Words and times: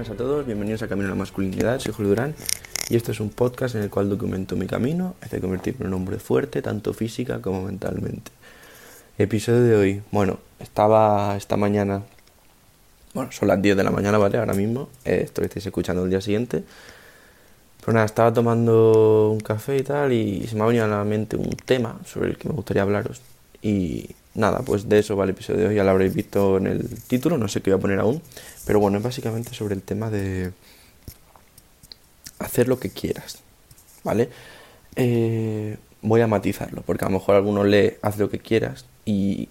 buenas 0.00 0.14
a 0.14 0.16
todos, 0.16 0.46
bienvenidos 0.46 0.80
a 0.80 0.88
Camino 0.88 1.08
a 1.08 1.10
la 1.10 1.14
Masculinidad, 1.14 1.78
soy 1.78 1.92
Julio 1.92 2.08
Durán 2.08 2.34
y 2.88 2.96
este 2.96 3.12
es 3.12 3.20
un 3.20 3.28
podcast 3.28 3.74
en 3.74 3.82
el 3.82 3.90
cual 3.90 4.08
documento 4.08 4.56
mi 4.56 4.66
camino 4.66 5.14
hacia 5.20 5.42
convertirme 5.42 5.82
en 5.82 5.88
un 5.88 6.00
hombre 6.00 6.18
fuerte, 6.18 6.62
tanto 6.62 6.94
física 6.94 7.42
como 7.42 7.64
mentalmente. 7.64 8.32
Episodio 9.18 9.62
de 9.62 9.76
hoy, 9.76 10.02
bueno, 10.10 10.38
estaba 10.58 11.36
esta 11.36 11.58
mañana, 11.58 12.02
bueno, 13.12 13.30
son 13.30 13.48
las 13.48 13.60
10 13.60 13.76
de 13.76 13.84
la 13.84 13.90
mañana, 13.90 14.16
¿vale? 14.16 14.38
Ahora 14.38 14.54
mismo, 14.54 14.88
eh, 15.04 15.20
esto 15.22 15.42
lo 15.42 15.48
estáis 15.48 15.66
escuchando 15.66 16.02
el 16.02 16.08
día 16.08 16.22
siguiente. 16.22 16.64
Pero 17.80 17.92
nada, 17.92 18.06
estaba 18.06 18.32
tomando 18.32 19.28
un 19.30 19.40
café 19.40 19.76
y 19.76 19.82
tal 19.82 20.14
y 20.14 20.46
se 20.46 20.56
me 20.56 20.62
ha 20.62 20.66
venido 20.66 20.86
a 20.86 20.88
la 20.88 21.04
mente 21.04 21.36
un 21.36 21.50
tema 21.50 22.00
sobre 22.06 22.30
el 22.30 22.38
que 22.38 22.48
me 22.48 22.54
gustaría 22.54 22.84
hablaros. 22.84 23.20
Y 23.62 24.10
nada, 24.34 24.60
pues 24.60 24.88
de 24.88 24.98
eso 24.98 25.16
va 25.16 25.24
el 25.24 25.30
episodio 25.30 25.60
de 25.60 25.66
hoy, 25.68 25.74
ya 25.76 25.84
lo 25.84 25.90
habréis 25.90 26.14
visto 26.14 26.56
en 26.56 26.66
el 26.66 26.88
título, 27.02 27.36
no 27.38 27.48
sé 27.48 27.60
qué 27.60 27.70
voy 27.70 27.78
a 27.78 27.82
poner 27.82 27.98
aún, 27.98 28.22
pero 28.64 28.80
bueno, 28.80 28.98
es 28.98 29.04
básicamente 29.04 29.54
sobre 29.54 29.74
el 29.74 29.82
tema 29.82 30.10
de 30.10 30.52
hacer 32.38 32.68
lo 32.68 32.78
que 32.78 32.90
quieras, 32.90 33.38
¿vale? 34.02 34.30
Eh, 34.96 35.76
voy 36.02 36.20
a 36.20 36.26
matizarlo, 36.26 36.82
porque 36.82 37.04
a 37.04 37.08
lo 37.08 37.18
mejor 37.18 37.36
alguno 37.36 37.64
lee 37.64 37.94
haz 38.02 38.18
lo 38.18 38.30
que 38.30 38.38
quieras 38.38 38.86
y 39.04 39.48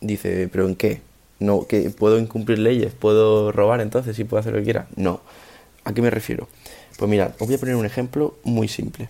dice, 0.00 0.48
pero 0.48 0.68
¿en 0.68 0.76
qué? 0.76 1.00
No, 1.38 1.66
que 1.66 1.90
puedo 1.90 2.18
incumplir 2.18 2.58
leyes, 2.58 2.92
puedo 2.92 3.52
robar 3.52 3.80
entonces 3.80 4.16
si 4.16 4.24
puedo 4.24 4.40
hacer 4.40 4.52
lo 4.52 4.58
que 4.58 4.64
quiera. 4.64 4.86
No. 4.96 5.20
¿A 5.84 5.92
qué 5.92 6.02
me 6.02 6.10
refiero? 6.10 6.48
Pues 6.98 7.10
mira, 7.10 7.34
os 7.38 7.46
voy 7.46 7.56
a 7.56 7.58
poner 7.58 7.76
un 7.76 7.84
ejemplo 7.84 8.36
muy 8.42 8.68
simple. 8.68 9.08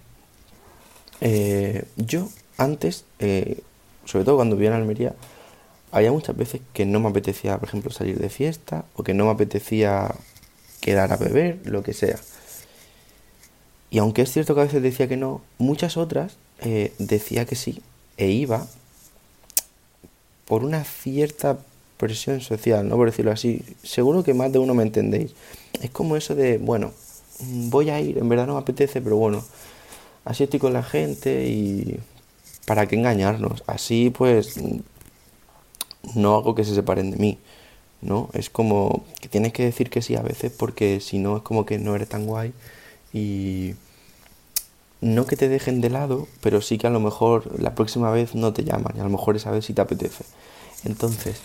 Eh, 1.20 1.84
yo 1.96 2.28
antes, 2.58 3.04
eh, 3.20 3.60
sobre 4.06 4.24
todo 4.24 4.36
cuando 4.36 4.56
vivía 4.56 4.70
en 4.70 4.76
Almería, 4.76 5.14
había 5.92 6.10
muchas 6.12 6.36
veces 6.36 6.62
que 6.72 6.86
no 6.86 7.00
me 7.00 7.08
apetecía, 7.08 7.58
por 7.58 7.68
ejemplo, 7.68 7.90
salir 7.90 8.18
de 8.18 8.28
fiesta 8.28 8.84
o 8.94 9.02
que 9.02 9.14
no 9.14 9.26
me 9.26 9.32
apetecía 9.32 10.14
quedar 10.80 11.12
a 11.12 11.16
beber, 11.16 11.60
lo 11.64 11.82
que 11.82 11.92
sea. 11.92 12.18
Y 13.90 13.98
aunque 13.98 14.22
es 14.22 14.32
cierto 14.32 14.54
que 14.54 14.62
a 14.62 14.64
veces 14.64 14.82
decía 14.82 15.08
que 15.08 15.16
no, 15.16 15.42
muchas 15.58 15.96
otras 15.96 16.36
eh, 16.60 16.92
decía 16.98 17.44
que 17.44 17.54
sí 17.54 17.82
e 18.16 18.28
iba 18.28 18.66
por 20.46 20.64
una 20.64 20.84
cierta 20.84 21.58
presión 21.96 22.40
social, 22.40 22.88
¿no? 22.88 22.96
Por 22.96 23.10
decirlo 23.10 23.32
así. 23.32 23.62
Seguro 23.82 24.22
que 24.22 24.34
más 24.34 24.52
de 24.52 24.58
uno 24.58 24.74
me 24.74 24.82
entendéis. 24.82 25.32
Es 25.82 25.90
como 25.90 26.16
eso 26.16 26.34
de, 26.34 26.58
bueno, 26.58 26.92
voy 27.40 27.90
a 27.90 28.00
ir, 28.00 28.18
en 28.18 28.28
verdad 28.28 28.46
no 28.46 28.54
me 28.54 28.60
apetece, 28.60 29.00
pero 29.00 29.16
bueno, 29.16 29.44
así 30.24 30.44
estoy 30.44 30.60
con 30.60 30.72
la 30.72 30.82
gente 30.82 31.48
y 31.48 31.98
¿para 32.66 32.86
qué 32.86 32.96
engañarnos? 32.96 33.64
Así 33.66 34.10
pues 34.10 34.60
no 36.14 36.34
hago 36.34 36.54
que 36.54 36.64
se 36.64 36.74
separen 36.74 37.10
de 37.12 37.16
mí, 37.16 37.38
¿no? 38.02 38.28
Es 38.34 38.50
como 38.50 39.04
que 39.20 39.28
tienes 39.28 39.52
que 39.54 39.64
decir 39.64 39.88
que 39.88 40.02
sí 40.02 40.14
a 40.16 40.22
veces 40.22 40.52
porque 40.52 41.00
si 41.00 41.18
no 41.18 41.38
es 41.38 41.42
como 41.42 41.64
que 41.64 41.78
no 41.78 41.94
eres 41.96 42.08
tan 42.08 42.26
guay 42.26 42.52
y 43.12 43.74
no 45.00 45.26
que 45.26 45.36
te 45.36 45.48
dejen 45.48 45.80
de 45.80 45.90
lado, 45.90 46.28
pero 46.42 46.60
sí 46.60 46.78
que 46.78 46.86
a 46.86 46.90
lo 46.90 47.00
mejor 47.00 47.60
la 47.60 47.74
próxima 47.74 48.10
vez 48.10 48.34
no 48.34 48.52
te 48.52 48.64
llaman 48.64 48.94
y 48.96 49.00
a 49.00 49.04
lo 49.04 49.10
mejor 49.10 49.36
esa 49.36 49.50
vez 49.50 49.64
sí 49.64 49.72
te 49.72 49.82
apetece. 49.82 50.24
Entonces, 50.84 51.40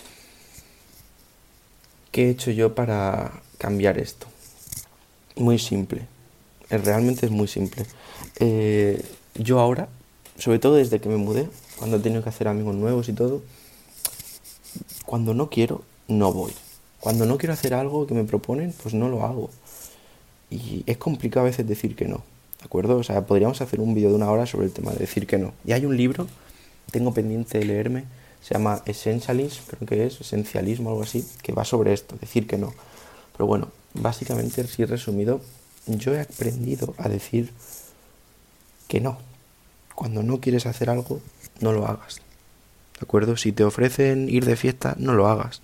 ¿qué 2.10 2.26
he 2.26 2.30
hecho 2.30 2.50
yo 2.50 2.74
para 2.74 3.42
cambiar 3.58 3.98
esto? 3.98 4.26
Muy 5.36 5.58
simple. 5.58 6.06
Realmente 6.68 7.26
es 7.26 7.32
muy 7.32 7.48
simple. 7.48 7.84
Eh, 8.38 9.04
yo 9.34 9.60
ahora 9.60 9.88
sobre 10.42 10.58
todo 10.58 10.74
desde 10.74 11.00
que 11.00 11.08
me 11.08 11.18
mudé, 11.18 11.48
cuando 11.78 11.98
he 11.98 12.00
tenido 12.00 12.20
que 12.24 12.28
hacer 12.28 12.48
amigos 12.48 12.74
nuevos 12.74 13.08
y 13.08 13.12
todo, 13.12 13.42
cuando 15.06 15.34
no 15.34 15.50
quiero, 15.50 15.82
no 16.08 16.32
voy. 16.32 16.52
Cuando 16.98 17.26
no 17.26 17.38
quiero 17.38 17.52
hacer 17.52 17.74
algo 17.74 18.08
que 18.08 18.14
me 18.14 18.24
proponen, 18.24 18.74
pues 18.82 18.92
no 18.92 19.08
lo 19.08 19.24
hago. 19.24 19.50
Y 20.50 20.82
es 20.86 20.96
complicado 20.96 21.46
a 21.46 21.50
veces 21.50 21.68
decir 21.68 21.94
que 21.94 22.08
no, 22.08 22.24
¿de 22.58 22.64
acuerdo? 22.64 22.96
O 22.96 23.04
sea, 23.04 23.24
podríamos 23.24 23.60
hacer 23.60 23.78
un 23.78 23.94
vídeo 23.94 24.08
de 24.08 24.16
una 24.16 24.32
hora 24.32 24.44
sobre 24.44 24.66
el 24.66 24.72
tema 24.72 24.90
de 24.90 24.98
decir 24.98 25.28
que 25.28 25.38
no. 25.38 25.52
Y 25.64 25.74
hay 25.74 25.86
un 25.86 25.96
libro, 25.96 26.26
tengo 26.90 27.14
pendiente 27.14 27.60
de 27.60 27.64
leerme, 27.64 28.06
se 28.42 28.54
llama 28.54 28.82
Essentialism, 28.84 29.62
creo 29.68 29.88
que 29.88 30.06
es, 30.06 30.20
esencialismo, 30.20 30.90
algo 30.90 31.04
así, 31.04 31.24
que 31.44 31.52
va 31.52 31.64
sobre 31.64 31.92
esto, 31.92 32.16
decir 32.20 32.48
que 32.48 32.58
no. 32.58 32.74
Pero 33.36 33.46
bueno, 33.46 33.68
básicamente, 33.94 34.62
así 34.62 34.84
resumido, 34.86 35.40
yo 35.86 36.12
he 36.12 36.20
aprendido 36.20 36.96
a 36.98 37.08
decir 37.08 37.52
que 38.88 39.00
no, 39.00 39.18
cuando 39.94 40.22
no 40.22 40.40
quieres 40.40 40.66
hacer 40.66 40.90
algo, 40.90 41.20
no 41.60 41.72
lo 41.72 41.86
hagas. 41.86 42.16
¿De 42.94 43.04
acuerdo? 43.04 43.36
Si 43.36 43.52
te 43.52 43.64
ofrecen 43.64 44.28
ir 44.28 44.44
de 44.44 44.56
fiesta, 44.56 44.94
no 44.98 45.14
lo 45.14 45.28
hagas. 45.28 45.60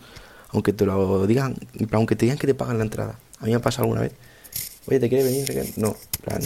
Aunque 0.49 0.73
te 0.73 0.87
lo 0.87 1.27
digan, 1.27 1.57
aunque 1.93 2.17
te 2.17 2.27
digan 2.27 2.39
que 2.39 2.47
te 2.47 2.55
pagan 2.55 2.79
la 2.79 2.85
entrada. 2.85 3.19
A 3.39 3.45
mí 3.45 3.51
me 3.51 3.57
ha 3.57 3.63
pasado 3.63 3.85
alguna 3.85 4.03
vez. 4.03 4.13
Oye, 4.87 4.99
¿te 4.99 5.09
quieres 5.09 5.27
venir? 5.27 5.73
No, 5.77 5.97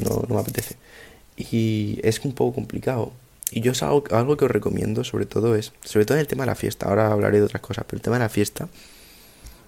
no, 0.05 0.27
no 0.29 0.35
me 0.35 0.41
apetece. 0.41 0.77
Y 1.37 1.99
es 2.03 2.21
un 2.25 2.33
poco 2.33 2.57
complicado. 2.57 3.13
Y 3.51 3.61
yo 3.61 3.73
es 3.73 3.83
algo, 3.83 4.05
algo, 4.11 4.37
que 4.37 4.47
os 4.47 4.51
recomiendo, 4.51 5.05
sobre 5.05 5.27
todo 5.27 5.55
es, 5.57 5.73
sobre 5.85 6.07
todo 6.07 6.17
en 6.17 6.23
el 6.23 6.27
tema 6.27 6.45
de 6.45 6.49
la 6.49 6.55
fiesta, 6.55 6.89
ahora 6.89 7.13
hablaré 7.13 7.39
de 7.39 7.45
otras 7.45 7.63
cosas, 7.63 7.85
pero 7.87 7.99
el 7.99 8.03
tema 8.03 8.17
de 8.17 8.25
la 8.25 8.29
fiesta 8.29 8.69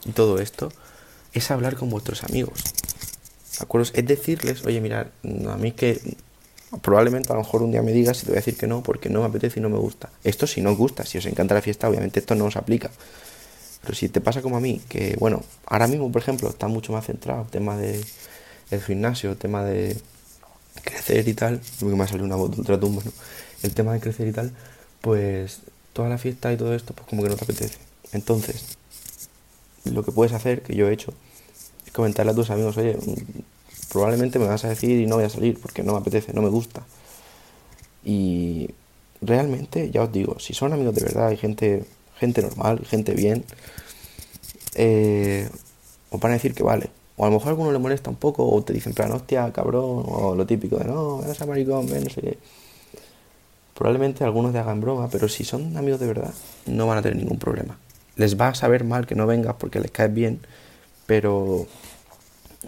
y 0.06 0.12
todo 0.12 0.38
esto, 0.38 0.70
es 1.32 1.50
hablar 1.50 1.76
con 1.76 1.90
vuestros 1.90 2.24
amigos. 2.24 2.62
¿De 3.58 3.62
acuerdo? 3.62 3.90
Es 3.92 4.06
decirles, 4.06 4.64
oye, 4.64 4.80
mirad, 4.80 5.08
a 5.22 5.56
mí 5.56 5.72
que 5.72 6.00
probablemente 6.82 7.32
a 7.32 7.36
lo 7.36 7.42
mejor 7.42 7.62
un 7.62 7.70
día 7.70 7.82
me 7.82 7.92
digas 7.92 8.22
y 8.22 8.26
te 8.26 8.30
voy 8.30 8.36
a 8.36 8.40
decir 8.40 8.56
que 8.56 8.66
no 8.66 8.82
porque 8.82 9.08
no 9.08 9.20
me 9.20 9.26
apetece 9.26 9.60
y 9.60 9.62
no 9.62 9.68
me 9.68 9.78
gusta. 9.78 10.10
Esto 10.22 10.46
si 10.46 10.60
no 10.60 10.72
os 10.72 10.78
gusta, 10.78 11.04
si 11.04 11.18
os 11.18 11.26
encanta 11.26 11.54
la 11.54 11.62
fiesta, 11.62 11.88
obviamente 11.88 12.20
esto 12.20 12.34
no 12.34 12.46
os 12.46 12.56
aplica. 12.56 12.90
Pero 13.82 13.94
si 13.94 14.08
te 14.08 14.20
pasa 14.20 14.40
como 14.42 14.56
a 14.56 14.60
mí, 14.60 14.80
que 14.88 15.16
bueno, 15.18 15.42
ahora 15.66 15.86
mismo, 15.86 16.10
por 16.10 16.22
ejemplo, 16.22 16.48
está 16.48 16.68
mucho 16.68 16.92
más 16.92 17.06
centrado 17.06 17.42
el 17.42 17.48
tema 17.48 17.76
de 17.76 18.02
gimnasio, 18.86 19.30
el 19.30 19.36
tema 19.36 19.62
de 19.62 19.96
crecer 20.82 21.28
y 21.28 21.34
tal, 21.34 21.60
porque 21.78 21.96
me 21.96 22.04
ha 22.04 22.08
salido 22.08 22.26
una 22.26 22.36
voz 22.36 22.50
de 22.56 22.78
¿no? 22.78 23.02
El 23.62 23.74
tema 23.74 23.92
de 23.92 24.00
crecer 24.00 24.28
y 24.28 24.32
tal, 24.32 24.52
pues 25.00 25.60
toda 25.92 26.08
la 26.08 26.18
fiesta 26.18 26.52
y 26.52 26.56
todo 26.56 26.74
esto, 26.74 26.94
pues 26.94 27.06
como 27.08 27.22
que 27.22 27.28
no 27.28 27.36
te 27.36 27.44
apetece. 27.44 27.78
Entonces, 28.12 28.76
lo 29.84 30.04
que 30.04 30.12
puedes 30.12 30.32
hacer, 30.32 30.62
que 30.62 30.74
yo 30.74 30.88
he 30.88 30.92
hecho, 30.92 31.14
es 31.86 31.92
comentarle 31.92 32.32
a 32.32 32.34
tus 32.34 32.50
amigos, 32.50 32.76
oye, 32.76 32.96
probablemente 33.94 34.40
me 34.40 34.46
vas 34.46 34.64
a 34.64 34.68
decir 34.68 34.98
y 34.98 35.06
no 35.06 35.14
voy 35.14 35.24
a 35.24 35.30
salir 35.30 35.56
porque 35.60 35.84
no 35.84 35.92
me 35.92 36.00
apetece, 36.00 36.32
no 36.32 36.42
me 36.42 36.48
gusta. 36.48 36.82
Y 38.04 38.68
realmente, 39.22 39.92
ya 39.92 40.02
os 40.02 40.10
digo, 40.10 40.40
si 40.40 40.52
son 40.52 40.72
amigos 40.72 40.96
de 40.96 41.04
verdad, 41.04 41.28
hay 41.28 41.36
gente, 41.36 41.84
gente 42.18 42.42
normal, 42.42 42.84
gente 42.84 43.14
bien, 43.14 43.44
eh, 44.74 45.48
os 46.10 46.18
van 46.18 46.32
a 46.32 46.34
decir 46.34 46.54
que 46.54 46.64
vale. 46.64 46.90
O 47.16 47.24
a 47.24 47.28
lo 47.28 47.34
mejor 47.34 47.46
a 47.46 47.50
alguno 47.50 47.70
le 47.70 47.78
molesta 47.78 48.10
un 48.10 48.16
poco, 48.16 48.44
o 48.50 48.64
te 48.64 48.72
dicen, 48.72 48.94
plan, 48.94 49.12
hostia, 49.12 49.52
cabrón, 49.52 50.02
o 50.06 50.34
lo 50.34 50.44
típico 50.44 50.76
de 50.76 50.86
no, 50.86 51.18
ven 51.18 51.30
a 51.30 51.46
maricón, 51.46 51.86
ven, 51.86 52.02
no 52.02 52.10
sé 52.10 52.20
qué. 52.20 52.38
Probablemente 53.74 54.24
algunos 54.24 54.52
te 54.52 54.58
hagan 54.58 54.80
broma, 54.80 55.08
pero 55.08 55.28
si 55.28 55.44
son 55.44 55.76
amigos 55.76 56.00
de 56.00 56.08
verdad, 56.08 56.34
no 56.66 56.88
van 56.88 56.98
a 56.98 57.02
tener 57.02 57.16
ningún 57.16 57.38
problema. 57.38 57.78
Les 58.16 58.36
va 58.40 58.48
a 58.48 58.54
saber 58.56 58.82
mal 58.82 59.06
que 59.06 59.14
no 59.14 59.28
vengas 59.28 59.54
porque 59.54 59.78
les 59.78 59.92
caes 59.92 60.12
bien, 60.12 60.40
pero 61.06 61.68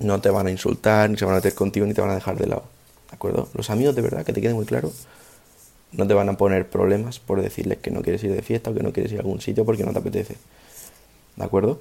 no 0.00 0.20
te 0.20 0.30
van 0.30 0.46
a 0.46 0.50
insultar, 0.50 1.10
ni 1.10 1.16
se 1.16 1.24
van 1.24 1.34
a 1.34 1.38
meter 1.38 1.54
contigo, 1.54 1.86
ni 1.86 1.94
te 1.94 2.00
van 2.00 2.10
a 2.10 2.14
dejar 2.14 2.36
de 2.36 2.46
lado. 2.46 2.64
¿De 3.10 3.14
acuerdo? 3.14 3.48
Los 3.54 3.70
amigos 3.70 3.94
de 3.94 4.02
verdad, 4.02 4.24
que 4.24 4.32
te 4.32 4.40
quede 4.40 4.54
muy 4.54 4.66
claro, 4.66 4.92
no 5.92 6.06
te 6.06 6.14
van 6.14 6.28
a 6.28 6.36
poner 6.36 6.68
problemas 6.68 7.18
por 7.18 7.40
decirles 7.40 7.78
que 7.78 7.90
no 7.90 8.02
quieres 8.02 8.22
ir 8.24 8.32
de 8.32 8.42
fiesta 8.42 8.70
o 8.70 8.74
que 8.74 8.82
no 8.82 8.92
quieres 8.92 9.12
ir 9.12 9.18
a 9.18 9.22
algún 9.22 9.40
sitio 9.40 9.64
porque 9.64 9.84
no 9.84 9.92
te 9.92 9.98
apetece. 9.98 10.36
¿De 11.36 11.44
acuerdo? 11.44 11.80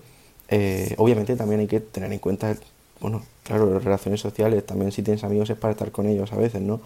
Eh, 0.50 0.94
obviamente 0.98 1.36
también 1.36 1.62
hay 1.62 1.68
que 1.68 1.80
tener 1.80 2.12
en 2.12 2.20
cuenta, 2.20 2.56
bueno, 3.00 3.24
claro, 3.44 3.74
las 3.74 3.84
relaciones 3.84 4.22
sociales, 4.22 4.66
también 4.66 4.92
si 4.92 5.02
tienes 5.02 5.24
amigos 5.24 5.50
es 5.50 5.58
para 5.58 5.72
estar 5.72 5.92
con 5.92 6.08
ellos 6.08 6.32
a 6.34 6.38
veces, 6.38 6.62
¿no? 6.62 6.82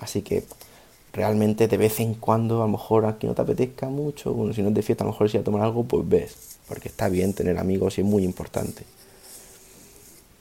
Así 0.00 0.22
que 0.22 0.44
realmente 1.12 1.68
de 1.68 1.76
vez 1.76 2.00
en 2.00 2.14
cuando, 2.14 2.62
a 2.62 2.66
lo 2.66 2.72
mejor 2.72 3.04
aquí 3.04 3.26
no 3.26 3.34
te 3.34 3.42
apetezca 3.42 3.88
mucho, 3.88 4.32
bueno, 4.32 4.54
si 4.54 4.62
no 4.62 4.68
es 4.68 4.74
de 4.74 4.82
fiesta, 4.82 5.04
a 5.04 5.06
lo 5.06 5.12
mejor 5.12 5.28
si 5.28 5.36
a 5.36 5.44
tomar 5.44 5.62
algo, 5.62 5.84
pues 5.84 6.08
ves, 6.08 6.58
porque 6.66 6.88
está 6.88 7.08
bien 7.08 7.34
tener 7.34 7.58
amigos 7.58 7.98
y 7.98 8.00
es 8.00 8.06
muy 8.06 8.24
importante. 8.24 8.84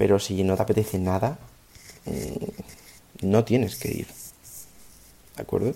Pero 0.02 0.18
si 0.18 0.44
no 0.44 0.56
te 0.56 0.64
apetece 0.64 0.98
nada, 0.98 1.38
mm, 2.08 3.28
no 3.28 3.44
tienes 3.44 3.76
que 3.76 3.90
ir. 3.92 4.08
¿De 5.36 5.44
acuerdo? 5.44 5.76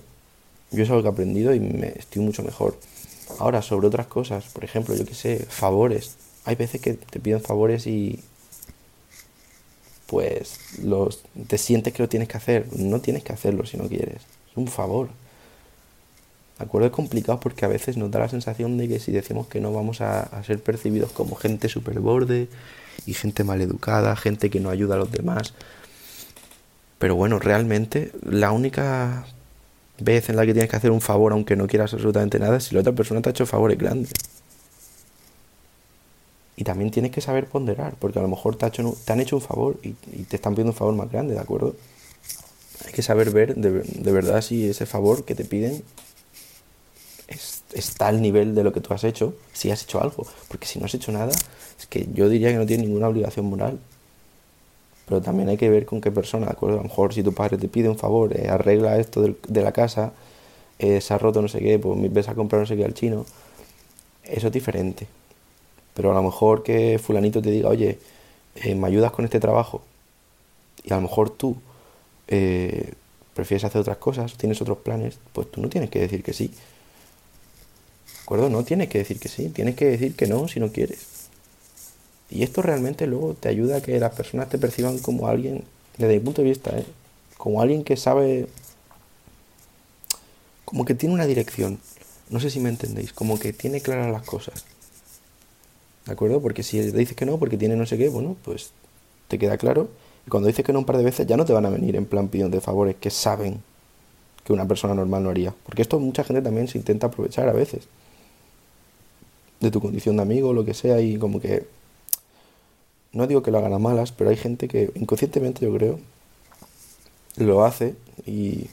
Yo 0.72 0.82
es 0.82 0.90
algo 0.90 1.04
que 1.04 1.10
he 1.10 1.12
aprendido 1.12 1.54
y 1.54 1.60
me 1.60 1.90
estoy 1.90 2.24
mucho 2.24 2.42
mejor. 2.42 2.76
Ahora, 3.38 3.62
sobre 3.62 3.86
otras 3.86 4.08
cosas, 4.08 4.46
por 4.46 4.64
ejemplo, 4.64 4.96
yo 4.96 5.06
qué 5.06 5.14
sé, 5.14 5.46
favores. 5.48 6.16
Hay 6.44 6.56
veces 6.56 6.82
que 6.82 6.96
te 6.96 7.20
piden 7.20 7.40
favores 7.40 7.86
y 7.86 8.20
pues 10.08 10.80
los 10.82 11.22
te 11.46 11.60
sientes 11.60 11.94
que 11.94 12.02
lo 12.02 12.10
tienes 12.10 12.28
que 12.28 12.38
hacer. 12.38 12.66
No 12.76 13.02
tienes 13.02 13.24
que 13.24 13.32
hacerlo 13.32 13.68
si 13.68 13.78
no 13.78 13.88
quieres. 13.88 14.24
Es 14.50 14.58
un 14.58 14.66
favor. 14.66 15.10
¿De 16.58 16.64
acuerdo? 16.64 16.88
Es 16.88 16.94
complicado 16.94 17.40
porque 17.40 17.66
a 17.66 17.68
veces 17.68 17.98
nos 17.98 18.12
da 18.12 18.20
la 18.20 18.30
sensación 18.30 18.78
de 18.78 18.88
que 18.88 19.00
si 19.00 19.12
decimos 19.12 19.48
que 19.48 19.60
no 19.60 19.74
vamos 19.74 20.00
a, 20.00 20.42
ser 20.44 20.60
percibidos 20.62 21.12
como 21.12 21.36
gente 21.36 21.68
super 21.68 22.00
borde 22.00 22.48
y 23.06 23.14
gente 23.14 23.44
maleducada, 23.44 24.16
gente 24.16 24.50
que 24.50 24.62
no 24.62 24.70
ayuda 24.70 24.96
a 24.96 25.00
los 25.00 25.12
demás. 25.12 25.54
Pero 26.98 27.16
bueno, 27.16 27.40
realmente 27.40 28.12
la 28.24 28.52
única 28.52 29.26
vez 30.00 30.30
en 30.30 30.38
la 30.38 30.46
que 30.46 30.54
tienes 30.54 30.70
que 30.70 30.78
hacer 30.78 30.92
un 30.92 31.02
favor, 31.02 31.34
aunque 31.34 31.58
no 31.58 31.68
quieras 31.68 31.94
absolutamente 31.94 32.40
nada, 32.40 32.58
es 32.58 32.66
si 32.66 32.76
la 32.76 32.82
otra 32.82 32.94
persona 32.94 33.22
te 33.22 33.30
ha 33.30 33.32
hecho 33.32 33.46
favores 33.46 33.78
grandes. 33.78 34.14
Y 36.56 36.64
también 36.64 36.90
tienes 36.90 37.12
que 37.12 37.20
saber 37.20 37.48
ponderar, 37.48 37.96
porque 38.00 38.20
a 38.20 38.22
lo 38.22 38.30
mejor 38.30 38.56
te, 38.56 38.70
te 38.70 39.14
han 39.14 39.20
hecho 39.20 39.36
un 39.36 39.42
favor 39.42 39.78
y, 39.84 39.92
te 39.92 40.38
están 40.38 40.54
pidiendo 40.54 40.72
un 40.72 40.78
favor 40.78 40.96
más 40.96 41.12
grande, 41.12 41.34
¿de 41.34 41.42
acuerdo? 41.42 41.76
Hay 42.86 42.94
que 42.94 43.02
saber 43.02 43.32
ver 43.32 43.56
de, 43.56 43.72
de 43.82 44.12
verdad 44.14 44.42
si 44.42 44.70
ese 44.70 44.86
favor 44.86 45.26
que 45.26 45.36
te 45.36 45.44
piden 45.44 45.84
está 47.76 48.08
al 48.08 48.22
nivel 48.22 48.56
de 48.56 48.64
lo 48.64 48.72
que 48.74 48.82
tú 48.82 48.94
has 48.94 49.04
hecho, 49.04 49.36
si 49.54 49.70
has 49.70 49.84
hecho 49.84 50.02
algo. 50.02 50.26
Porque 50.48 50.66
si 50.66 50.80
no 50.80 50.86
has 50.86 50.94
hecho 50.94 51.12
nada, 51.12 51.34
es 51.78 51.86
que 51.88 52.08
yo 52.14 52.30
diría 52.30 52.50
que 52.52 52.58
no 52.58 52.66
tienes 52.66 52.88
ninguna 52.88 53.10
obligación 53.10 53.46
moral. 53.46 53.80
Pero 55.06 55.22
también 55.22 55.50
hay 55.50 55.58
que 55.58 55.70
ver 55.70 55.86
con 55.86 56.02
qué 56.02 56.10
persona, 56.10 56.48
¿de 56.48 56.54
acuerdo? 56.54 56.80
A 56.80 56.84
lo 56.84 56.90
mejor 56.90 57.14
si 57.14 57.22
tu 57.22 57.34
padre 57.34 57.58
te 57.58 57.68
pide 57.68 57.90
un 57.90 57.98
favor, 57.98 58.36
eh, 58.36 58.48
arregla 58.50 58.98
esto 58.98 59.22
de, 59.22 59.62
la 59.62 59.72
casa, 59.72 60.14
eh, 60.80 61.00
se 61.02 61.14
ha 61.14 61.18
roto 61.18 61.42
no 61.42 61.48
sé 61.48 61.60
qué, 61.60 61.78
pues 61.78 62.12
ves 62.12 62.28
a 62.28 62.34
comprar 62.34 62.62
no 62.62 62.66
sé 62.66 62.76
qué 62.76 62.86
al 62.86 62.94
chino, 62.96 63.26
eso 64.24 64.48
es 64.48 64.54
diferente. 64.54 65.08
Pero 65.94 66.12
a 66.12 66.16
lo 66.16 66.24
mejor 66.24 66.64
que 66.64 67.00
fulanito 67.00 67.42
te 67.42 67.52
diga, 67.52 67.70
oye, 67.70 68.00
eh, 68.56 68.74
¿me 68.74 68.88
ayudas 68.88 69.12
con 69.12 69.26
este 69.26 69.40
trabajo? 69.40 69.82
Y 70.84 70.92
a 70.92 70.96
lo 70.96 71.04
mejor 71.04 71.30
tú 71.30 71.58
prefieres 73.36 73.64
hacer 73.64 73.82
otras 73.82 73.98
cosas, 73.98 74.34
tienes 74.36 74.60
otros 74.62 74.80
planes, 74.80 75.20
pues 75.34 75.52
tú 75.52 75.62
no 75.62 75.70
tienes 75.70 75.92
que 75.92 76.00
decir 76.00 76.24
que 76.24 76.34
sí 76.34 76.52
acuerdo? 78.26 78.50
No 78.50 78.64
tienes 78.64 78.90
que 78.90 78.98
decir 78.98 79.20
que 79.20 79.30
sí, 79.30 79.50
tienes 79.50 79.76
que 79.76 79.86
decir 79.86 80.16
que 80.16 80.28
no 80.28 80.48
si 80.48 80.60
no 80.60 80.72
quieres. 80.72 81.30
Y 82.30 82.44
esto 82.44 82.62
realmente 82.62 83.06
luego 83.06 83.36
te 83.36 83.50
ayuda 83.50 83.78
a 83.78 83.82
que 83.82 84.00
las 84.00 84.14
personas 84.16 84.50
te 84.50 84.58
perciban 84.58 84.98
como 84.98 85.28
alguien, 85.28 85.64
desde 85.98 86.16
mi 86.16 86.20
punto 86.20 86.42
de 86.42 86.50
vista, 86.50 86.78
¿eh? 86.78 86.86
como 87.38 87.62
alguien 87.62 87.84
que 87.84 87.96
sabe, 87.96 88.48
como 90.66 90.86
que 90.86 90.96
tiene 90.96 91.14
una 91.14 91.28
dirección. 91.28 91.80
No 92.30 92.40
sé 92.40 92.50
si 92.50 92.60
me 92.60 92.70
entendéis, 92.70 93.14
como 93.14 93.40
que 93.40 93.54
tiene 93.54 93.80
claras 93.80 94.12
las 94.12 94.24
cosas. 94.24 94.66
¿De 96.08 96.14
acuerdo? 96.14 96.42
Porque 96.42 96.64
si 96.64 96.82
le 96.82 96.92
dices 96.98 97.16
que 97.16 97.26
no, 97.26 97.38
porque 97.38 97.58
tiene 97.58 97.76
no 97.76 97.86
sé 97.86 97.98
qué, 97.98 98.10
bueno, 98.10 98.36
pues 98.44 98.72
te 99.28 99.38
queda 99.38 99.58
claro. 99.58 99.90
Y 100.26 100.32
cuando 100.32 100.48
dices 100.48 100.66
que 100.66 100.74
no 100.74 100.80
un 100.80 100.86
par 100.86 100.98
de 100.98 101.04
veces, 101.04 101.28
ya 101.28 101.38
no 101.38 101.46
te 101.46 101.54
van 101.54 101.68
a 101.68 101.70
venir 101.70 101.96
en 101.96 102.06
plan 102.08 102.28
pidiendo 102.28 102.60
favores 102.60 102.96
que 103.00 103.12
saben 103.12 103.62
que 104.44 104.54
una 104.54 104.68
persona 104.68 104.96
normal 104.96 105.24
no 105.24 105.30
haría. 105.30 105.54
Porque 105.64 105.84
esto 105.84 106.00
mucha 106.00 106.24
gente 106.24 106.42
también 106.42 106.68
se 106.68 106.80
intenta 106.80 107.08
aprovechar 107.08 107.48
a 107.48 107.54
veces 107.54 107.88
de 109.60 109.72
tu 109.72 109.82
condición 109.82 110.18
de 110.18 110.24
amigo, 110.24 110.54
lo 110.54 110.66
que 110.66 110.74
sea, 110.74 111.02
y 111.02 111.18
como 111.18 111.40
que... 111.40 111.66
No 113.14 113.28
digo 113.28 113.42
que 113.42 113.52
lo 113.52 113.60
hagan 113.60 113.74
a 113.74 113.80
malas, 113.80 114.12
pero 114.12 114.30
hay 114.30 114.36
gente 114.36 114.68
que 114.68 114.92
inconscientemente 114.96 115.66
yo 115.66 115.74
creo 115.74 116.00
lo 117.38 117.66
hace 117.66 117.96
y 118.26 118.68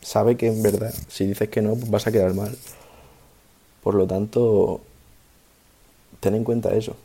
sabe 0.00 0.36
que 0.36 0.46
en 0.46 0.62
verdad 0.62 0.94
si 1.08 1.26
dices 1.26 1.48
que 1.48 1.62
no 1.62 1.74
pues 1.74 1.90
vas 1.90 2.06
a 2.06 2.12
quedar 2.12 2.34
mal. 2.34 2.56
Por 3.82 3.94
lo 3.94 4.06
tanto, 4.06 4.80
ten 6.20 6.34
en 6.34 6.44
cuenta 6.44 6.74
eso. 6.74 6.96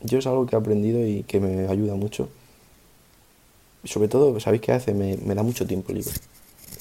Yo 0.00 0.18
es 0.18 0.26
algo 0.26 0.46
que 0.46 0.54
he 0.54 0.58
aprendido 0.58 1.04
y 1.06 1.22
que 1.24 1.40
me 1.40 1.68
ayuda 1.68 1.94
mucho. 1.94 2.28
Sobre 3.84 4.08
todo, 4.08 4.38
¿sabéis 4.40 4.62
qué 4.62 4.72
hace? 4.72 4.94
Me, 4.94 5.16
me 5.16 5.34
da 5.34 5.42
mucho 5.42 5.66
tiempo 5.66 5.92
libre. 5.92 6.12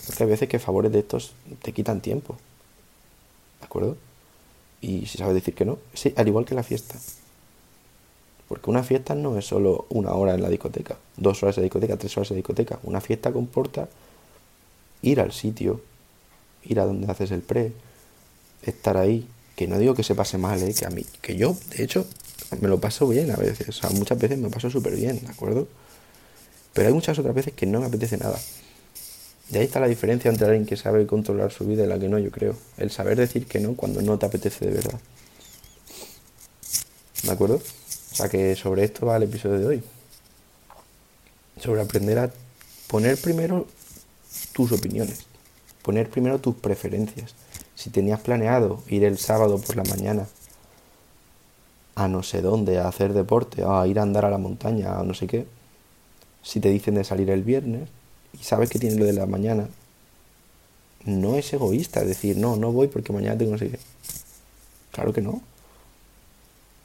Porque 0.06 0.24
hay 0.24 0.30
veces 0.30 0.50
que 0.50 0.60
favores 0.60 0.92
de 0.92 1.00
estos 1.00 1.34
te 1.62 1.72
quitan 1.72 2.02
tiempo. 2.02 2.36
¿De 3.60 3.66
acuerdo? 3.66 3.98
Y 4.82 5.06
si 5.06 5.18
sabes 5.18 5.34
decir 5.34 5.54
que 5.54 5.66
no, 5.66 5.80
sí, 5.94 6.14
al 6.16 6.28
igual 6.28 6.46
que 6.46 6.56
la 6.56 6.64
fiesta. 6.64 6.96
Porque 8.48 8.70
una 8.70 8.84
fiesta 8.84 9.16
no 9.16 9.38
es 9.38 9.46
solo 9.46 9.88
una 9.90 10.14
hora 10.14 10.36
en 10.36 10.42
la 10.42 10.50
discoteca, 10.50 10.98
dos 11.18 11.42
horas 11.42 11.58
en 11.58 11.64
la 11.64 11.66
discoteca, 11.66 11.98
tres 11.98 12.16
horas 12.18 12.30
en 12.30 12.36
la 12.36 12.40
discoteca. 12.40 12.80
Una 12.84 13.02
fiesta 13.02 13.32
comporta 13.32 13.90
ir 15.02 15.20
al 15.20 15.32
sitio, 15.32 15.82
ir 16.64 16.80
a 16.80 16.86
donde 16.86 17.12
haces 17.12 17.32
el 17.32 17.42
pre, 17.42 17.72
estar 18.64 18.98
ahí. 18.98 19.28
Que 19.56 19.68
no 19.68 19.80
digo 19.80 19.96
que 19.96 20.04
se 20.04 20.16
pase 20.16 20.38
mal, 20.38 20.62
¿eh? 20.62 20.74
que 20.74 20.86
a 20.86 20.90
mí, 20.90 21.06
que 21.22 21.38
yo, 21.38 21.56
de 21.76 21.84
hecho, 21.84 22.06
me 22.60 22.68
lo 22.68 22.80
paso 22.80 23.08
bien 23.08 23.32
a 23.32 23.38
veces. 23.38 23.70
O 23.70 23.72
sea, 23.72 23.90
muchas 23.92 24.20
veces 24.20 24.38
me 24.38 24.50
paso 24.50 24.70
súper 24.70 24.96
bien, 24.96 25.20
¿de 25.22 25.32
acuerdo? 25.32 25.68
Pero 26.74 26.90
hay 26.90 26.94
muchas 26.94 27.18
otras 27.18 27.34
veces 27.34 27.54
que 27.54 27.66
no 27.66 27.80
me 27.80 27.86
apetece 27.86 28.18
nada. 28.18 28.38
De 29.50 29.60
ahí 29.60 29.66
está 29.66 29.80
la 29.80 29.88
diferencia 29.88 30.30
entre 30.30 30.48
alguien 30.48 30.66
que 30.66 30.76
sabe 30.76 31.06
controlar 31.06 31.52
su 31.52 31.66
vida 31.66 31.84
y 31.84 31.88
la 31.88 32.00
que 32.00 32.10
no, 32.10 32.18
yo 32.18 32.32
creo. 32.32 32.56
El 32.78 32.90
saber 32.92 33.18
decir 33.18 33.46
que 33.46 33.60
no 33.60 33.76
cuando 33.76 34.02
no 34.02 34.18
te 34.18 34.26
apetece 34.26 34.66
de 34.66 34.74
verdad. 34.74 35.00
¿De 37.24 37.32
acuerdo? 37.32 37.56
O 37.56 38.16
sea 38.16 38.30
que 38.30 38.56
sobre 38.56 38.84
esto 38.84 39.06
va 39.06 39.18
el 39.18 39.24
episodio 39.24 39.60
de 39.60 39.66
hoy. 39.66 39.84
Sobre 41.60 41.82
aprender 41.82 42.20
a 42.20 42.32
poner 42.88 43.18
primero 43.18 43.68
tus 44.54 44.72
opiniones. 44.72 45.26
Poner 45.84 46.10
primero 46.10 46.40
tus 46.40 46.56
preferencias. 46.56 47.36
Si 47.76 47.90
tenías 47.90 48.20
planeado 48.22 48.84
ir 48.88 49.04
el 49.04 49.18
sábado 49.18 49.60
por 49.60 49.76
la 49.76 49.84
mañana 49.84 50.28
a 51.96 52.08
no 52.08 52.24
sé 52.24 52.42
dónde, 52.42 52.78
a 52.80 52.88
hacer 52.88 53.14
deporte, 53.14 53.64
a 53.66 53.86
ir 53.88 54.00
a 54.00 54.04
andar 54.04 54.26
a 54.26 54.30
la 54.30 54.38
montaña, 54.38 55.00
a 55.00 55.04
no 55.04 55.14
sé 55.14 55.28
qué. 55.28 55.48
Si 56.44 56.60
te 56.60 56.70
dicen 56.70 56.96
de 56.96 57.04
salir 57.04 57.30
el 57.30 57.44
viernes, 57.44 57.90
y 58.40 58.44
sabes 58.44 58.70
que 58.70 58.80
tienes 58.80 59.00
lo 59.00 59.06
de 59.06 59.14
la 59.14 59.26
mañana, 59.26 59.68
no 61.06 61.36
es 61.36 61.54
egoísta 61.54 62.04
decir, 62.04 62.38
no, 62.38 62.56
no 62.56 62.72
voy 62.72 62.88
porque 62.88 63.14
mañana 63.14 63.38
tengo 63.38 63.52
no 63.52 63.58
sé. 63.58 63.80
Claro 64.92 65.14
que 65.14 65.22
no. 65.22 65.42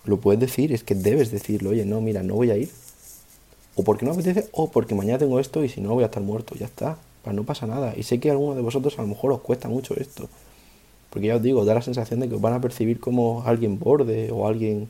Lo 0.05 0.19
puedes 0.19 0.41
decir, 0.41 0.73
es 0.73 0.82
que 0.82 0.94
debes 0.94 1.31
decirlo, 1.31 1.70
oye, 1.70 1.85
no, 1.85 2.00
mira, 2.00 2.23
no 2.23 2.35
voy 2.35 2.50
a 2.50 2.56
ir. 2.56 2.70
O 3.76 3.85
porque 3.85 4.05
no 4.05 4.12
me 4.14 4.20
apetece, 4.20 4.49
o 4.52 4.70
porque 4.70 4.94
mañana 4.94 5.19
tengo 5.19 5.41
esto 5.41 5.64
y 5.64 5.69
si 5.69 5.81
no 5.81 5.94
voy 5.94 6.02
a 6.02 6.06
estar 6.06 6.23
muerto, 6.23 6.55
ya 6.55 6.67
está. 6.67 6.99
Pues 7.23 7.37
no 7.37 7.44
pasa 7.44 7.67
nada. 7.67 7.94
Y 7.96 8.03
sé 8.03 8.19
que 8.20 8.29
a 8.31 8.32
alguno 8.32 8.55
de 8.55 8.62
vosotros 8.62 8.99
a 8.99 9.03
lo 9.03 9.08
mejor 9.08 9.32
os 9.32 9.41
cuesta 9.41 9.69
mucho 9.69 9.94
esto. 9.96 10.29
Porque 11.11 11.29
ya 11.29 11.37
os 11.37 11.43
digo, 11.43 11.64
da 11.64 11.75
la 11.75 11.82
sensación 11.82 12.20
de 12.20 12.29
que 12.29 12.35
os 12.35 12.41
van 12.41 12.55
a 12.55 12.61
percibir 12.61 13.00
como 13.00 13.43
alguien 13.44 13.79
borde 13.79 14.31
o 14.32 14.46
alguien, 14.46 14.88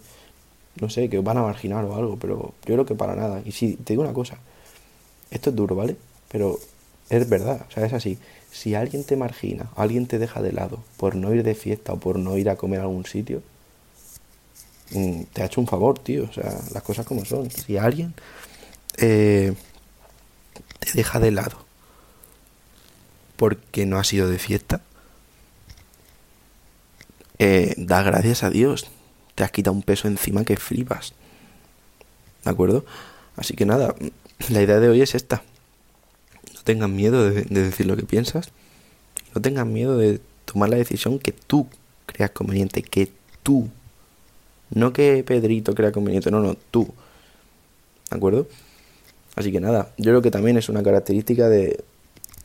no 0.80 0.90
sé, 0.90 1.08
que 1.08 1.18
os 1.18 1.24
van 1.24 1.38
a 1.38 1.42
marginar 1.42 1.84
o 1.84 1.94
algo, 1.94 2.16
pero 2.20 2.54
yo 2.66 2.74
creo 2.74 2.86
que 2.86 2.94
para 2.94 3.14
nada. 3.16 3.42
Y 3.44 3.52
si 3.52 3.74
te 3.74 3.94
digo 3.94 4.02
una 4.02 4.12
cosa, 4.12 4.38
esto 5.30 5.50
es 5.50 5.56
duro, 5.56 5.74
¿vale? 5.74 5.96
Pero 6.30 6.60
es 7.08 7.28
verdad, 7.28 7.66
o 7.68 7.72
sea, 7.72 7.84
es 7.84 7.92
así. 7.92 8.18
Si 8.52 8.74
alguien 8.74 9.04
te 9.04 9.16
margina, 9.16 9.70
alguien 9.76 10.06
te 10.06 10.18
deja 10.18 10.40
de 10.42 10.52
lado 10.52 10.82
por 10.96 11.16
no 11.16 11.34
ir 11.34 11.42
de 11.42 11.54
fiesta 11.54 11.92
o 11.92 11.98
por 11.98 12.18
no 12.18 12.36
ir 12.36 12.48
a 12.48 12.56
comer 12.56 12.80
a 12.80 12.84
algún 12.84 13.04
sitio, 13.04 13.42
mm, 14.92 15.22
te 15.32 15.42
ha 15.42 15.46
hecho 15.46 15.60
un 15.60 15.66
favor, 15.66 15.98
tío. 15.98 16.24
O 16.24 16.32
sea, 16.32 16.58
las 16.72 16.82
cosas 16.82 17.06
como 17.06 17.24
son. 17.24 17.50
Si 17.50 17.76
alguien 17.78 18.14
eh, 18.98 19.54
te 20.78 20.92
deja 20.94 21.20
de 21.20 21.30
lado 21.32 21.58
porque 23.37 23.87
no 23.87 23.99
has 23.99 24.12
ido 24.12 24.28
de 24.28 24.38
fiesta, 24.38 24.82
eh, 27.38 27.75
da 27.76 28.02
gracias 28.02 28.42
a 28.44 28.50
Dios. 28.50 28.87
Te 29.34 29.44
has 29.44 29.50
quitado 29.50 29.75
un 29.75 29.82
peso 29.82 30.08
encima 30.08 30.44
que 30.44 30.56
flipas. 30.56 31.14
¿De 32.44 32.50
acuerdo? 32.50 32.84
Así 33.37 33.54
que 33.54 33.64
nada, 33.66 33.94
la 34.50 34.62
idea 34.62 34.78
de 34.78 34.88
hoy 34.88 35.02
es 35.02 35.14
esta. 35.14 35.42
No 36.61 36.64
tengas 36.64 36.90
miedo 36.90 37.31
de, 37.31 37.45
decir 37.45 37.87
lo 37.87 37.97
que 37.97 38.02
piensas. 38.02 38.50
No 39.35 39.40
tengas 39.40 39.67
miedo 39.67 39.97
de 39.97 40.21
tomar 40.45 40.69
la 40.69 40.76
decisión 40.76 41.19
que 41.19 41.33
tú 41.33 41.67
creas 42.05 42.33
conveniente, 42.33 42.83
que 42.83 43.09
tú. 43.43 43.71
No 44.69 44.93
que 44.93 45.25
Pedrito 45.25 45.75
crea 45.75 45.90
conveniente, 45.90 46.31
no, 46.31 46.40
no, 46.40 46.55
tú. 46.71 46.93
¿De 48.11 48.17
acuerdo? 48.19 48.47
Así 49.37 49.50
que 49.50 49.61
nada, 49.61 49.95
yo 49.97 50.11
creo 50.11 50.21
que 50.21 50.31
también 50.31 50.59
es 50.59 50.69
una 50.69 50.83
característica 50.83 51.49
de, 51.49 51.83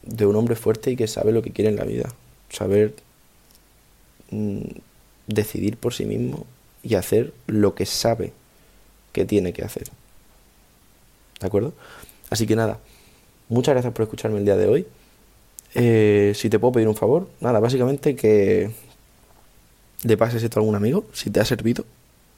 de 0.04 0.26
un 0.26 0.38
hombre 0.38 0.56
fuerte 0.56 0.92
y 0.92 0.96
que 0.96 1.08
sabe 1.08 1.34
lo 1.34 1.42
que 1.42 1.52
quiere 1.52 1.70
en 1.70 1.76
la 1.76 1.84
vida. 1.84 2.10
Saber 2.50 2.96
mm, 4.32 4.62
decidir 5.28 5.76
por 5.76 5.94
sí 5.94 6.06
mismo 6.06 6.46
y 6.84 6.96
hacer 6.96 7.34
lo 7.48 7.76
que 7.76 7.86
sabe 7.86 8.32
que 9.12 9.26
tiene 9.26 9.52
que 9.52 9.66
hacer. 9.66 9.90
¿De 11.42 11.48
acuerdo? 11.48 11.74
Así 12.30 12.48
que 12.48 12.56
nada, 12.56 12.80
Muchas 13.48 13.74
gracias 13.74 13.94
por 13.94 14.04
escucharme 14.04 14.40
el 14.40 14.46
día 14.46 14.58
de 14.58 14.68
hoy. 14.68 14.88
Eh, 15.76 16.34
si 16.36 16.50
te 16.50 16.58
puedo 16.58 16.74
pedir 16.74 16.88
un 16.88 16.96
favor, 16.96 17.30
nada, 17.42 17.60
básicamente 17.60 18.16
que 18.16 18.72
le 20.04 20.18
pases 20.18 20.42
esto 20.42 20.60
a 20.60 20.62
algún 20.62 20.76
amigo, 20.76 21.06
si 21.14 21.30
te 21.30 21.40
ha 21.40 21.46
servido, 21.46 21.86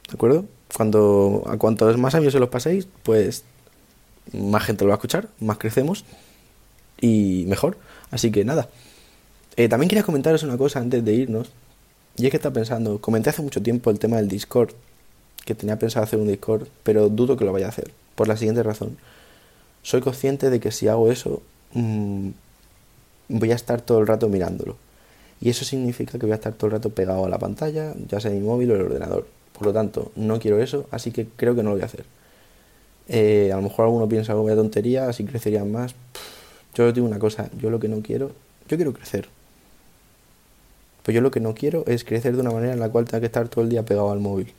¿de 0.09 0.15
acuerdo? 0.15 0.45
Cuando 0.75 1.43
a 1.47 1.57
cuantos 1.57 1.97
más 1.97 2.13
amigos 2.15 2.33
se 2.33 2.39
los 2.39 2.49
paséis, 2.49 2.87
pues 3.03 3.43
más 4.33 4.63
gente 4.63 4.83
lo 4.83 4.89
va 4.89 4.95
a 4.95 4.97
escuchar, 4.97 5.29
más 5.39 5.57
crecemos 5.57 6.03
y 6.99 7.45
mejor. 7.47 7.77
Así 8.11 8.31
que 8.31 8.43
nada. 8.43 8.69
Eh, 9.55 9.69
también 9.69 9.89
quería 9.89 10.03
comentaros 10.03 10.43
una 10.43 10.57
cosa 10.57 10.79
antes 10.79 11.05
de 11.05 11.13
irnos. 11.13 11.51
Y 12.17 12.25
es 12.25 12.31
que 12.31 12.37
estaba 12.37 12.53
pensando, 12.53 12.99
comenté 12.99 13.29
hace 13.29 13.43
mucho 13.43 13.61
tiempo 13.61 13.91
el 13.91 13.99
tema 13.99 14.17
del 14.17 14.27
Discord, 14.27 14.71
que 15.45 15.55
tenía 15.55 15.79
pensado 15.79 16.03
hacer 16.03 16.19
un 16.19 16.27
Discord, 16.27 16.67
pero 16.83 17.09
dudo 17.09 17.37
que 17.37 17.45
lo 17.45 17.53
vaya 17.53 17.67
a 17.67 17.69
hacer, 17.69 17.91
por 18.15 18.27
la 18.27 18.35
siguiente 18.35 18.63
razón 18.63 18.97
soy 19.87 20.01
consciente 20.01 20.49
de 20.49 20.59
que 20.59 20.73
si 20.73 20.89
hago 20.89 21.09
eso, 21.09 21.41
mm, 21.71 22.31
voy 23.29 23.51
a 23.53 23.55
estar 23.55 23.79
todo 23.79 23.99
el 23.99 24.07
rato 24.07 24.27
mirándolo. 24.27 24.75
Y 25.39 25.49
eso 25.49 25.63
significa 25.63 26.19
que 26.19 26.25
voy 26.25 26.33
a 26.33 26.35
estar 26.35 26.51
todo 26.51 26.65
el 26.67 26.73
rato 26.73 26.89
pegado 26.89 27.23
a 27.23 27.29
la 27.29 27.39
pantalla, 27.39 27.93
ya 28.09 28.19
sea 28.19 28.31
mi 28.31 28.41
móvil 28.41 28.71
o 28.71 28.75
el 28.75 28.81
ordenador. 28.81 29.27
Por 29.53 29.65
lo 29.65 29.71
tanto, 29.71 30.11
no 30.17 30.41
quiero 30.41 30.61
eso, 30.61 30.87
así 30.91 31.11
que 31.11 31.27
creo 31.37 31.55
que 31.55 31.63
no 31.63 31.69
lo 31.69 31.75
voy 31.77 31.83
a 31.83 31.85
hacer. 31.85 32.03
Eh, 33.07 33.51
a 33.53 33.55
lo 33.55 33.61
mejor 33.61 33.85
alguno 33.85 34.09
piensa 34.09 34.33
que 34.33 34.39
voy 34.39 34.51
a 34.51 34.57
tontería, 34.57 35.07
así 35.07 35.23
crecerían 35.23 35.71
más. 35.71 35.95
Yo 36.75 36.91
digo 36.91 37.07
una 37.07 37.19
cosa, 37.19 37.49
yo 37.57 37.69
lo 37.69 37.79
que 37.79 37.87
no 37.87 38.01
quiero, 38.01 38.33
yo 38.67 38.75
quiero 38.75 38.91
crecer. 38.91 39.29
Pues 41.03 41.15
yo 41.15 41.21
lo 41.21 41.31
que 41.31 41.39
no 41.39 41.55
quiero 41.55 41.85
es 41.87 42.03
crecer 42.03 42.35
de 42.35 42.41
una 42.41 42.51
manera 42.51 42.73
en 42.73 42.81
la 42.81 42.89
cual 42.89 43.05
tenga 43.05 43.21
que 43.21 43.27
estar 43.27 43.47
todo 43.47 43.63
el 43.63 43.69
día 43.69 43.85
pegado 43.85 44.11
al 44.11 44.19
móvil. 44.19 44.51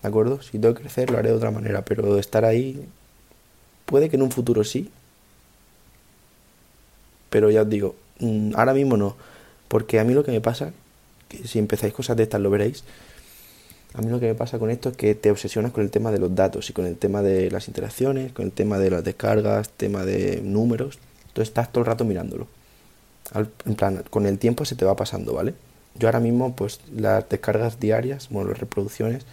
¿De 0.00 0.08
acuerdo? 0.08 0.40
Si 0.40 0.58
tengo 0.58 0.72
que 0.72 0.80
crecer, 0.80 1.10
lo 1.10 1.18
haré 1.18 1.28
de 1.28 1.36
otra 1.36 1.50
manera, 1.50 1.84
pero 1.84 2.16
estar 2.18 2.46
ahí, 2.46 2.82
puede 3.90 4.08
que 4.08 4.16
en 4.16 4.22
un 4.22 4.30
futuro 4.30 4.64
sí. 4.64 4.88
Pero 7.28 7.50
ya 7.50 7.62
os 7.62 7.68
digo, 7.68 7.96
mm, 8.20 8.52
ahora 8.54 8.72
mismo 8.72 8.96
no. 8.96 9.16
Porque 9.68 10.00
a 10.00 10.04
mí 10.04 10.14
lo 10.14 10.24
que 10.24 10.30
me 10.32 10.40
pasa, 10.40 10.72
que 11.28 11.46
si 11.46 11.58
empezáis 11.58 11.92
cosas 11.92 12.16
de 12.16 12.22
estas 12.22 12.40
lo 12.40 12.50
veréis, 12.50 12.84
a 13.94 14.02
mí 14.02 14.08
lo 14.08 14.20
que 14.20 14.26
me 14.26 14.34
pasa 14.34 14.58
con 14.58 14.70
esto 14.70 14.90
es 14.90 14.96
que 14.96 15.14
te 15.14 15.30
obsesionas 15.30 15.72
con 15.72 15.82
el 15.82 15.90
tema 15.90 16.12
de 16.12 16.18
los 16.20 16.34
datos 16.34 16.70
y 16.70 16.72
con 16.72 16.86
el 16.86 16.96
tema 16.96 17.22
de 17.22 17.50
las 17.50 17.66
interacciones, 17.66 18.32
con 18.32 18.46
el 18.46 18.52
tema 18.52 18.78
de 18.78 18.90
las 18.90 19.04
descargas, 19.04 19.68
tema 19.70 20.04
de 20.04 20.40
números. 20.42 20.98
Entonces 21.28 21.48
estás 21.48 21.72
todo 21.72 21.82
el 21.82 21.86
rato 21.86 22.04
mirándolo. 22.04 22.46
en 23.66 23.74
plan, 23.74 24.04
con 24.10 24.26
el 24.26 24.38
tiempo 24.38 24.64
se 24.64 24.76
te 24.76 24.84
va 24.84 24.96
pasando, 24.96 25.34
¿vale? 25.34 25.54
Yo 25.96 26.08
ahora 26.08 26.20
mismo, 26.20 26.54
pues 26.54 26.80
las 26.94 27.28
descargas 27.28 27.80
diarias, 27.80 28.28
bueno, 28.30 28.50
las 28.50 28.58
reproducciones, 28.60 29.24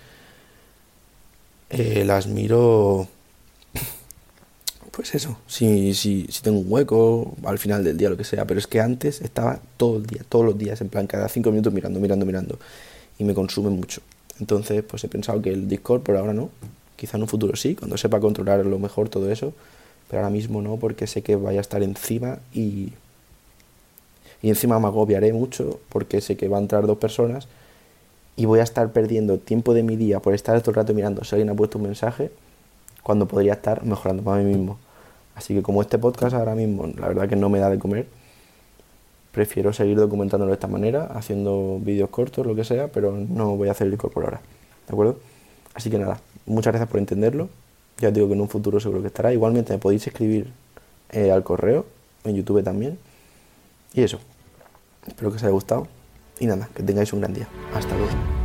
eh, 1.70 2.04
las 2.06 2.28
miro, 2.28 3.08
pues 4.98 5.14
eso, 5.14 5.38
si, 5.46 5.94
si, 5.94 6.26
si 6.28 6.42
tengo 6.42 6.58
un 6.58 6.66
hueco, 6.68 7.36
al 7.44 7.60
final 7.60 7.84
del 7.84 7.98
día, 7.98 8.10
lo 8.10 8.18
que 8.18 8.24
sea, 8.24 8.48
pero 8.48 8.60
es 8.60 8.66
que 8.66 8.82
antes 8.82 9.22
estaba 9.22 9.60
todo 9.78 9.98
el 9.98 10.08
día, 10.08 10.24
todos 10.28 10.44
los 10.44 10.58
días, 10.58 10.82
en 10.82 10.90
plan, 10.90 11.06
cada 11.06 11.30
cinco 11.30 11.52
minutos 11.52 11.72
mirando, 11.72 12.00
mirando, 12.00 12.26
mirando, 12.26 12.58
y 13.20 13.24
me 13.24 13.36
consume 13.36 13.70
mucho. 13.70 14.02
Entonces, 14.40 14.82
pues 14.82 15.04
he 15.04 15.08
pensado 15.08 15.40
que 15.40 15.52
el 15.52 15.68
Discord 15.68 16.02
por 16.02 16.18
ahora 16.18 16.34
no, 16.34 16.50
quizá 16.96 17.18
en 17.18 17.22
un 17.22 17.30
futuro 17.30 17.56
sí, 17.56 17.76
cuando 17.76 17.96
sepa 17.96 18.20
controlar 18.20 18.66
lo 18.66 18.80
mejor 18.80 19.08
todo 19.08 19.32
eso, 19.32 19.54
pero 20.10 20.24
ahora 20.24 20.32
mismo 20.32 20.64
no, 20.64 20.78
porque 20.78 21.06
sé 21.06 21.22
que 21.22 21.36
vaya 21.36 21.60
a 21.60 21.62
estar 21.62 21.84
encima 21.84 22.40
y, 22.52 22.94
y 24.42 24.50
encima 24.50 24.80
me 24.80 24.88
agobiaré 24.88 25.32
mucho, 25.32 25.80
porque 25.90 26.22
sé 26.22 26.38
que 26.38 26.48
va 26.48 26.58
a 26.58 26.62
entrar 26.62 26.88
dos 26.88 26.98
personas 26.98 27.48
y 28.36 28.46
voy 28.46 28.62
a 28.62 28.64
estar 28.64 28.92
perdiendo 28.94 29.38
tiempo 29.38 29.76
de 29.76 29.84
mi 29.84 29.96
día 29.96 30.22
por 30.22 30.34
estar 30.34 30.60
todo 30.62 30.72
el 30.72 30.76
rato 30.76 30.96
mirando 30.96 31.24
si 31.24 31.36
alguien 31.36 31.52
ha 31.52 31.54
puesto 31.54 31.78
un 31.78 31.84
mensaje 31.84 32.32
cuando 33.04 33.28
podría 33.28 33.54
estar 33.54 33.84
mejorando 33.86 34.24
para 34.24 34.42
mí 34.42 34.56
mismo. 34.56 34.80
Así 35.38 35.54
que 35.54 35.62
como 35.62 35.84
este 35.84 36.00
podcast 36.00 36.34
ahora 36.34 36.56
mismo 36.56 36.88
la 36.98 37.08
verdad 37.08 37.30
que 37.30 37.36
no 37.36 37.48
me 37.48 37.60
da 37.60 37.70
de 37.70 37.78
comer, 37.78 38.08
prefiero 39.32 39.72
seguir 39.72 39.98
documentándolo 39.98 40.50
de 40.50 40.56
esta 40.56 40.68
manera, 40.68 41.06
haciendo 41.14 41.80
vídeos 41.80 42.10
cortos, 42.10 42.44
lo 42.46 42.56
que 42.56 42.64
sea, 42.64 42.88
pero 42.88 43.12
no 43.12 43.56
voy 43.56 43.68
a 43.68 43.72
hacer 43.72 43.86
el 43.86 43.96
por 43.98 44.26
ahora. 44.26 44.42
¿De 44.88 44.94
acuerdo? 44.94 45.20
Así 45.76 45.92
que 45.92 46.00
nada, 46.00 46.20
muchas 46.48 46.72
gracias 46.72 46.90
por 46.90 47.00
entenderlo. 47.00 47.50
Ya 48.00 48.08
os 48.08 48.16
digo 48.16 48.28
que 48.28 48.34
en 48.34 48.42
un 48.42 48.50
futuro 48.50 48.80
seguro 48.80 49.02
que 49.02 49.08
estará. 49.08 49.32
Igualmente 49.32 49.74
me 49.74 49.80
podéis 49.80 50.08
escribir 50.08 50.52
eh, 51.12 51.32
al 51.32 51.44
correo, 51.44 51.86
en 52.24 52.36
YouTube 52.36 52.64
también. 52.64 52.98
Y 53.94 54.02
eso. 54.02 54.20
Espero 55.06 55.30
que 55.30 55.38
os 55.38 55.44
haya 55.44 55.52
gustado. 55.52 55.88
Y 56.40 56.48
nada, 56.48 56.68
que 56.76 56.82
tengáis 56.82 57.14
un 57.14 57.22
gran 57.22 57.34
día. 57.34 57.48
Hasta 57.76 57.96
luego. 57.96 58.37